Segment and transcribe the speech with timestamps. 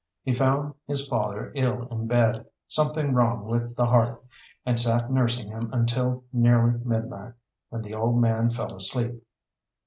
[0.23, 4.19] He found his father ill in bed; something wrong with the heart,
[4.65, 7.33] and sat nursing him until nearly midnight,
[7.69, 9.21] when the old man fell asleep.